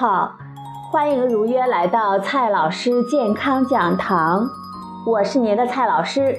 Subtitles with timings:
[0.00, 0.34] 好，
[0.90, 4.48] 欢迎如约来到蔡老师健康讲堂，
[5.06, 6.38] 我是您的蔡老师。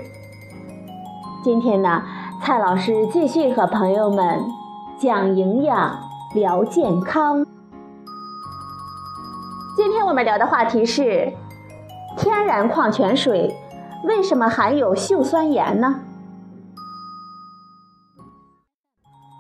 [1.44, 2.02] 今天呢，
[2.42, 4.44] 蔡老师继续和朋友们
[4.98, 5.96] 讲营养、
[6.34, 7.46] 聊健康。
[9.78, 11.32] 今天我们聊的话题是：
[12.18, 13.56] 天然矿泉水
[14.06, 16.00] 为什么含有溴酸盐呢？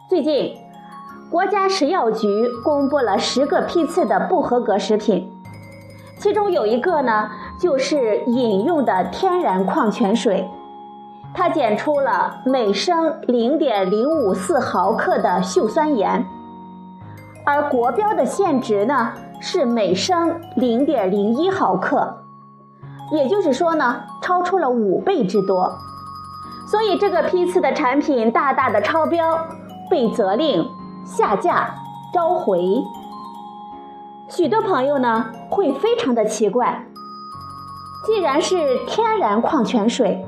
[0.07, 0.55] 最近。
[1.31, 5.31] 国家食药局公布了十个批次的不合格食品，
[6.17, 10.45] 其中有一个呢，就是饮用的天然矿泉水，
[11.34, 16.26] 它检出了每升零点零五四毫克的溴酸盐，
[17.46, 22.13] 而国标的限值呢是每升零点零一毫克，
[23.13, 25.71] 也就是说呢，超出了五倍之多，
[26.70, 29.48] 所以这个批次的产品大大的超标，
[29.90, 30.70] 被责令。
[31.04, 31.76] 下架、
[32.13, 32.84] 召回，
[34.30, 36.85] 许多朋友呢会非常的奇怪，
[38.05, 40.26] 既然是天然矿泉水，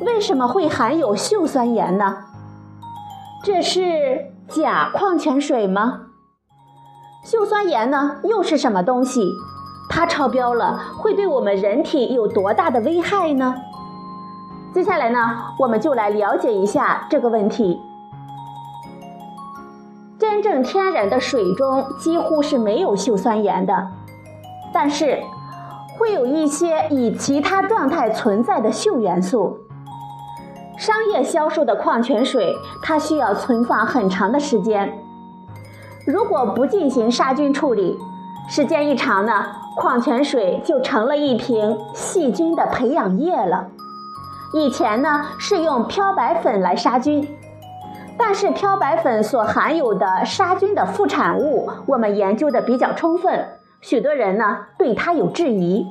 [0.00, 2.24] 为什么会含有溴酸盐呢？
[3.42, 6.02] 这是假矿泉水吗？
[7.24, 9.30] 溴酸盐呢又是什么东西？
[9.88, 13.54] 它超标了会对我们人体有多大的危害呢？
[14.74, 17.80] 接下来呢，我们就来了解一下这个问题。
[20.48, 23.88] 正天然的水中几乎是没有溴酸盐的，
[24.72, 25.18] 但是
[25.98, 29.58] 会有一些以其他状态存在的溴元素。
[30.78, 34.96] 商业销售的矿泉水，它需要存放很长的时间，
[36.06, 37.98] 如果不进行杀菌处理，
[38.48, 43.66] 时间一长呢，矿泉水就成了一瓶细菌的培养液了。
[44.54, 47.26] 以前呢，是用漂白粉来杀菌。
[48.18, 53.46] 但是漂白粉所含有的杀菌的副产物，我们研究的比较充分，
[53.80, 55.86] 许多人呢对它有质疑。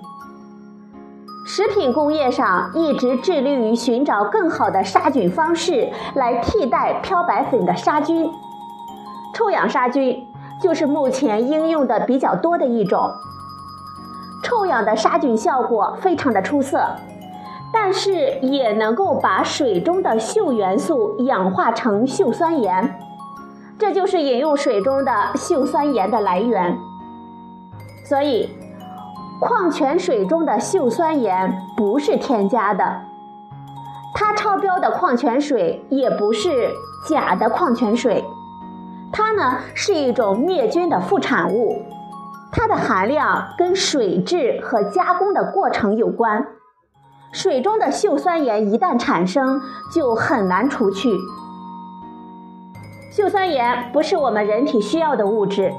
[1.47, 8.30] 食品工业上一直致力于寻找更好的杀菌方式来替代漂白粉的杀菌，
[9.36, 10.25] 臭氧杀菌
[10.59, 13.12] 就是目前应用的比较多的一种。
[14.44, 16.84] 臭氧的杀菌效果非常的出色。
[17.78, 22.97] 但是也能够把水中的溴元素氧化成溴酸盐，
[23.78, 26.78] 这就是饮用水中的溴酸盐的来源。
[28.08, 28.50] 所以，
[29.41, 33.02] 矿泉水中的溴酸盐不是添加的，
[34.16, 36.69] 它超标的矿泉水也不是
[37.06, 38.24] 假的矿泉水，
[39.12, 41.84] 它呢是一种灭菌的副产物，
[42.53, 46.47] 它的含量跟水质和加工的过程有关。
[47.35, 51.09] 水中的溴酸盐一旦产生，就很难除去。
[53.13, 55.69] 溴酸盐不是我们人体需要的物质，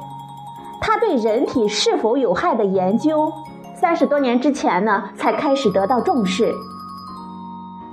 [0.83, 3.33] 它对人体是否有害的研究，
[3.75, 6.53] 三十多年之前呢才开始得到重视。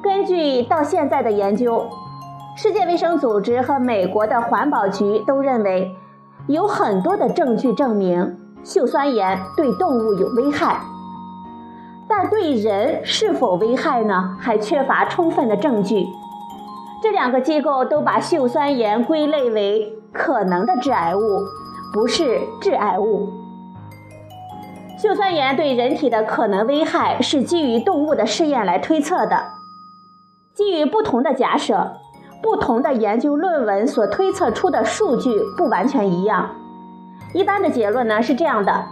[0.03, 1.88] 根据到现在的研究，
[2.57, 5.96] 世界卫生组织和美国的环保局都认为，
[6.47, 10.81] 有很多的证据证明溴酸盐对动物有危害。
[12.16, 14.38] 但对人是否危害呢？
[14.40, 16.07] 还缺乏充分的证据。
[17.01, 21.40] 这两个机构都把溴酸盐归类为可能的致癌物，
[21.91, 23.28] 不是致癌物。
[25.02, 29.46] 溴酸盐对人体的可能危害是基于动物的试验来推测的，
[30.53, 31.94] 基于不同的假设，
[32.44, 36.52] 不同的研究论文所推测出的数据不完全一样。
[37.34, 38.85] 一般的结论呢是这样的。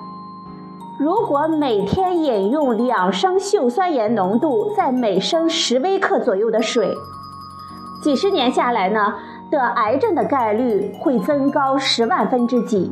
[1.02, 6.96] 如果每天饮用两升溴酸盐浓度在每升十微克左右的水，
[8.04, 9.16] 几十年下来呢，
[9.50, 12.92] 得癌症的概率会增高十万分之几。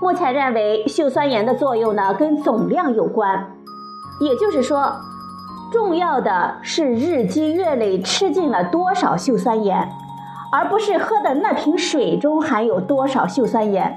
[0.00, 3.52] 目前认为溴酸盐的作用呢跟总量有关，
[4.20, 4.92] 也就是说，
[5.70, 9.88] 重要的是日积月累吃进了多少溴酸盐，
[10.50, 13.96] 而不是喝的那瓶水中含有多少溴酸盐。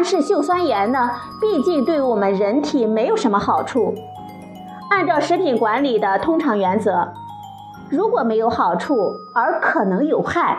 [0.00, 1.10] 但是溴酸盐呢，
[1.42, 3.94] 毕竟对我们人体没有什么好处。
[4.88, 7.06] 按照食品管理的通常原则，
[7.90, 10.56] 如果没有好处而可能有害，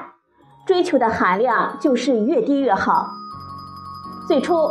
[0.63, 3.07] 追求的含量就是越低越好。
[4.27, 4.69] 最初，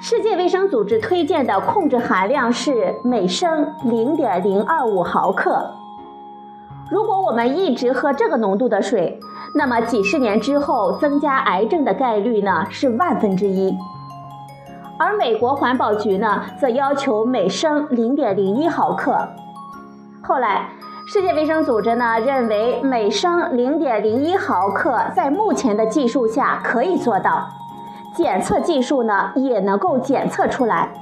[0.00, 5.70] 世界卫生组织推荐的控制含量是每升零点零二五毫克。
[6.90, 9.20] 如果我们一直喝这个浓度的水，
[9.54, 13.72] 那么几十年之后，增加癌症的概率呢是万分之一。
[15.02, 19.16] 而美国环保局呢，则要求每升零点零一毫克。
[20.22, 20.68] 后来，
[21.06, 27.48] 世界卫生组织呢认为每升零点零一毫克在目前的技术下可以做到，
[28.14, 30.92] 检测技术呢也能够检测出来，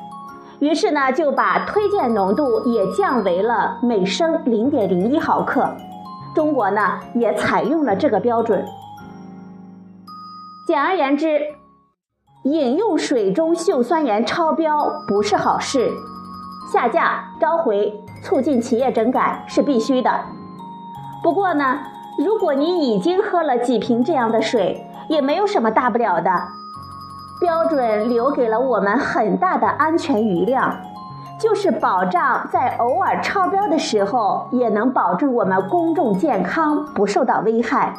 [0.60, 5.68] 于是呢就把推荐浓度也降为了每升零点零一毫克。
[6.36, 8.64] 中国呢也采用了这个标准。
[10.68, 11.40] 简而言之，
[12.50, 15.90] 饮用水中溴酸盐超标不是好事，
[16.72, 20.10] 下架召回，促进企业整改是必须的。
[21.22, 21.78] 不过呢，
[22.24, 26.30] 如果你已经喝了几瓶这样的水，也没有什么大不了的。
[27.40, 30.74] 标准留给了我们很大的安全余量。
[31.38, 37.94] 就是保障在偶尔超标的时候，也能保证我们公众健康不受到危害。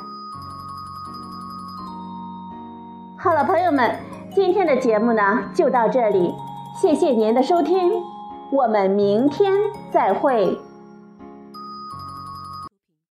[3.17, 3.95] 好了，朋友们，
[4.31, 5.21] 今天的节目呢
[5.55, 6.33] 就到这里，
[6.79, 7.91] 谢谢您的收听，
[8.51, 9.51] 我们明天
[9.91, 10.55] 再会。